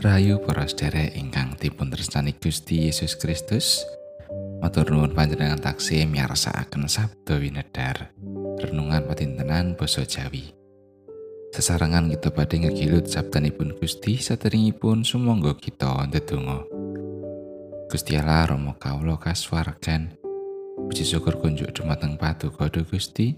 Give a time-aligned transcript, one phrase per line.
[0.00, 3.84] Rahayu para sedherek ingkang dipun tresnani Gusti Yesus Kristus.
[4.64, 8.08] Matur nuwun panjenengan taksih miyarsakaken sabda winedhar.
[8.64, 10.56] Renungan patintenan basa Jawi.
[11.52, 16.64] Sesarengan kita badhe ngegilut sabdanipun Gusti saderengipun sumangga kita ndedonga.
[17.92, 20.16] Gusti Allah Rama kawula kasuwargan.
[20.88, 23.36] Puji syukur kunjuk dumateng Paduka Gusti.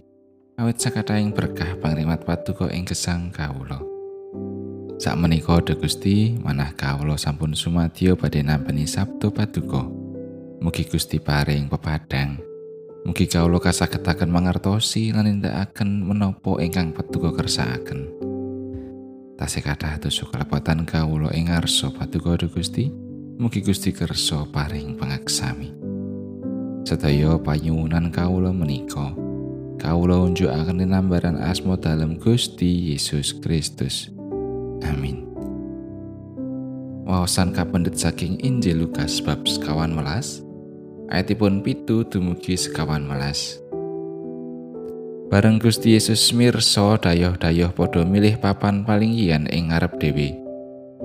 [0.63, 3.92] Awit sakataing berkah pangrimat Paduka ing gesang kawula.
[5.03, 9.83] Sak menika de Gusti, manah kawula sampun sumadyo badhe nampi Sabtu Paduka.
[10.63, 12.39] Mugi Gusti paring pepadang.
[13.03, 18.15] Mugi kawula kasagetaken mangertosi lan nindakaken menapa ingkang Paduka kersakaken.
[19.35, 22.87] Tasih kathah dosa kalepotan kawula ing ngarsa Paduka de Gusti.
[23.43, 25.75] Mugi Gusti kersa paring pangaksami.
[26.87, 29.11] Sedaya panyuwunan kawula menika
[29.83, 34.22] kawula unjukaken linambaran asma dalem Gusti Yesus Kristus.
[34.87, 35.27] Amin.
[37.03, 40.41] Wawasan kapendet saking Injil Lukas bab sekawan melas,
[41.11, 43.59] ayatipun pitu dumugi sekawan melas.
[45.33, 50.37] Bareng Gusti Yesus mirsa dayoh-dayoh padha milih papan paling iyan ing ngarep dhewe.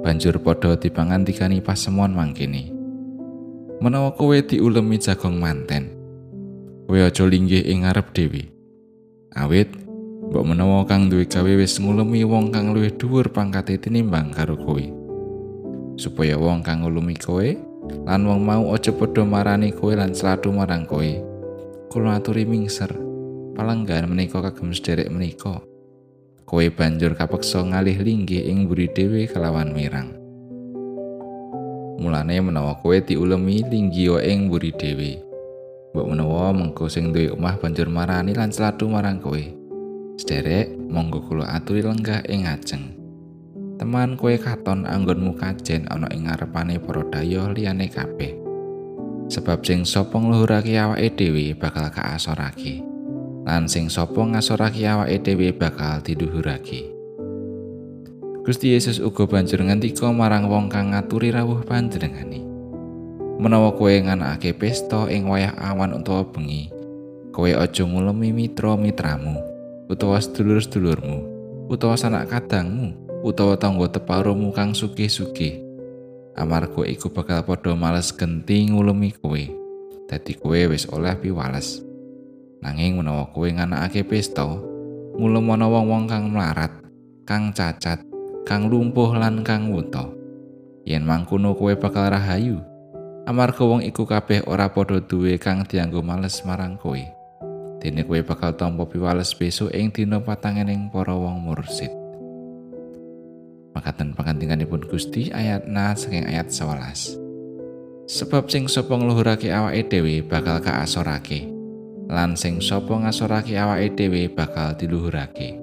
[0.04, 2.70] Banjur padha dipangantikani pasemon mangkene.
[3.80, 5.96] Menawa kowe diulemi jagong manten,
[6.92, 8.52] kowe aja linggih ing ngarep dhewe.
[9.32, 9.87] Awit
[10.28, 14.84] mbok menawa kang duwe gawe wis ngulemi wong kang luwih dhuwur pangkate tinimbang karo kowe.
[15.98, 17.56] Supaya wong kang ngulemi kowe
[18.04, 21.12] lan wong mau aja padha marani kowe lan sladu marang kowe.
[21.88, 22.92] Kula aturi mingser,
[23.56, 25.64] palanggan menika kagem sederek menika.
[26.48, 30.16] kowe banjur kapeksa ngalih linggih ing mburi dhewe kelawan mirang.
[32.00, 35.20] Mulane menawa kowe diulemi linggih ing mburi dhewe.
[35.92, 39.57] Mbok menawa mengko sing duwe omah banjur marani lan celatu marang kowe.
[40.18, 42.98] Sederek, monggo kula aturi lenggah ing ngajeng.
[43.78, 48.34] Teman kowe katon anggonmu kajen ana ing ngarepane para dayoh liyane kabeh.
[49.30, 52.88] Sebab sing sapa ngluhurake awake dhewe bakal kaasorake.
[53.48, 56.92] lan sing sapa ngasorake awake dhewe bakal diduhurake.
[58.44, 62.44] Gusti Yesus uga banjur ngendika marang wong kang ngaturi rawuh panjenengane.
[63.40, 66.68] Menawa kowe nganakake pesta ing wayah awan utawa bengi,
[67.32, 69.40] kowe aja ngulemi mitra-mitramu,
[69.88, 71.18] utawa sedulur-sedulurmu,
[71.72, 72.92] utawa sanak kadangmu,
[73.24, 75.64] utawa tangga teparumu kang sugih-sugih.
[76.38, 79.42] Amarga iku bakal padha males genti ngulemi kowe.
[80.06, 81.82] Dadi kowe wis oleh piwales.
[82.62, 84.46] Nanging menawa kowe nganakake pesta,
[85.18, 86.72] mulem ana wong-wong kang mlarat,
[87.26, 88.06] kang cacat,
[88.46, 90.06] kang lumpuh lan kang wuta.
[90.86, 92.62] Yen mangkono kowe bakal rahayu.
[93.28, 97.17] Amarga wong iku kabeh ora padha duwe kang dianggo males marang kowe.
[97.78, 101.94] Dene kowe bakal tampa piwales besok ing dina patangening para wong mursid.
[103.78, 108.10] Makaten pangantinganipun Gusti ayat na saking ayat 11.
[108.10, 111.58] Sebab sing sapa ngluhurake awake dhewe bakal kaasorake.
[112.08, 115.60] lan sing sapa ngasorake awake dhewe bakal diluhurake.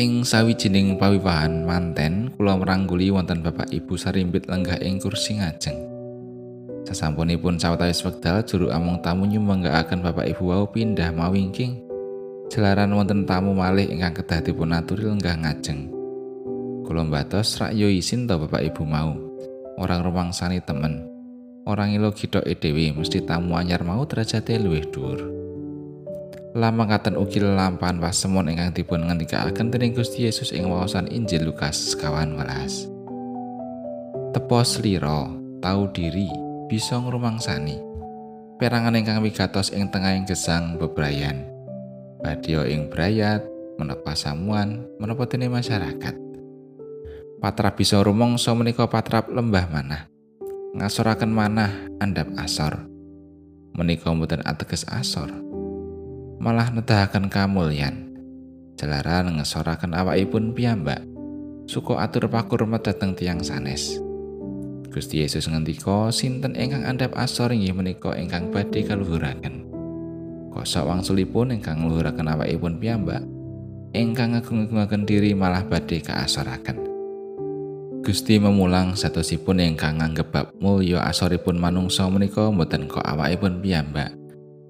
[0.00, 5.99] Ing sawijining pawiwahan manten kula merangguli wonten Bapak Ibu sarimbit lenggah ing kursi ngajeng.
[6.88, 11.80] Sasampunipun sawetawis wekdal juru amung tamu nyumenggaaken Bapak Ibu wau pindah mawingking.
[12.48, 15.92] Jelaran wonten tamu malih ingkang kedah dipun aturi lenggah ngajeng.
[16.88, 19.14] Kula mbatos rak yo isin to Bapak Ibu mau.
[19.80, 21.10] Orang rumangsani temen.
[21.70, 25.20] orang ilo kita dhewe mesti tamu anyar mau derajate luwih dhuwur.
[26.50, 31.94] Lama katen ugi lampahan pasemon ingkang dipun ngendikaaken dening Gusti Yesus ing wawasan Injil Lukas
[31.94, 32.90] kawan welas.
[34.34, 35.30] Tepo sliro,
[35.62, 36.26] tau diri,
[36.70, 37.82] bisa ngrumangsani.
[38.62, 41.50] Perangan ingkang wigatos ing tengahing gesang bebrayan.
[42.22, 43.42] Badya ing brayat,
[43.74, 46.14] menapa samuan, menapa masyarakat.
[47.42, 50.06] Patrap bisa rumangsa menika patrap lembah manah.
[50.70, 52.86] ngasoraken manah andap asor.
[53.74, 55.34] Menika mboten ateges asor.
[56.38, 58.14] Malah nedahaken kamulyan.
[58.78, 61.02] Jalaran ngesoraken awakipun piyambak.
[61.66, 64.09] Suko atur pakur dhateng tiang sanes.
[64.90, 69.70] Gusti Yesus ngendika sinten ingkang andap asor inggih menika ingkang badhe kaluhuraken.
[70.50, 73.22] Kosok wangsulipun ingkang ngluhuraken awakipun piyambak,
[73.94, 76.82] ingkang ngagung-agungaken diri malah badhe kaasoraken.
[78.02, 84.10] Gusti memulang satosipun ingkang nganggep bab mulya asoripun manungsa menika mboten kok awakipun piyambak.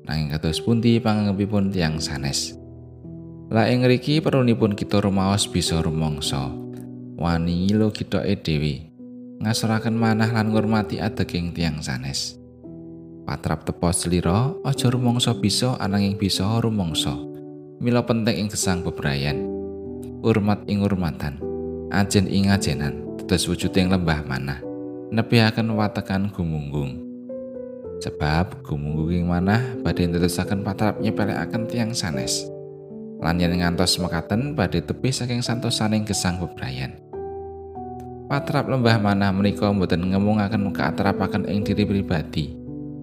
[0.05, 2.61] Nanging kados pundi panganggepipun tiang sanes.
[3.49, 6.53] La ing ngriki perlunipun kita rumaos bisa rumangsa.
[7.17, 8.90] Wani lo kita dhewe
[9.41, 12.37] ngasoraken manah lan ngurmati adeging tiang sanes.
[13.25, 17.17] Patrap tepo slira aja rumangsa bisa ananging bisa rumangsa.
[17.81, 19.49] Mila penting ing gesang bebrayan.
[20.21, 21.51] Urmat ing urmatan.
[21.91, 24.63] ajen ing ajenan dados wujuding lembah manah
[25.11, 27.03] nebihaken watekan gumunggung
[27.99, 32.47] sebab gumunggung manah badhe nderesaken patrap nyepelekaken tiang sanes
[33.19, 36.95] lan ngantos mekaten badhe tepi saking santosaning gesang bebrayan
[38.31, 42.55] patrap lembah manah menika mboten ngemungaken kaatrapaken ing diri pribadi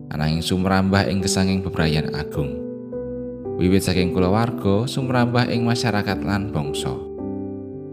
[0.08, 2.68] ananging sumrambah ing gesanging bebrayan agung
[3.58, 6.94] wiwit saking kulawarga sumrambah ing masyarakat lan bangsa.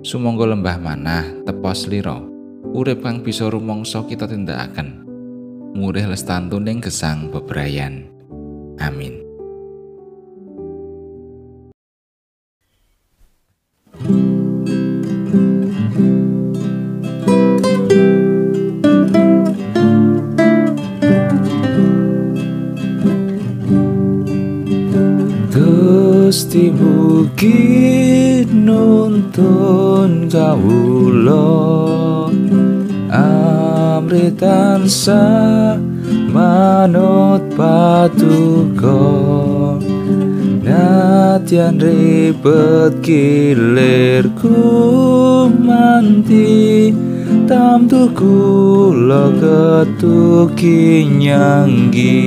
[0.04, 2.20] Sumangga lembah manah tepos lira,
[2.76, 5.00] urip kang bisa rumangsa kita tindakaken.
[5.74, 8.04] Murih lestantuning gesang bebrayan.
[8.78, 9.13] Amin.
[26.24, 31.52] Gustimu mungkin nuntun kawula
[33.12, 35.76] amri tansah
[36.32, 39.04] manut patuko.
[40.64, 44.64] Natian ribet kilirku
[45.60, 46.88] manti.
[47.44, 48.08] Tamtu
[48.96, 52.24] lo ketuki nyanggi.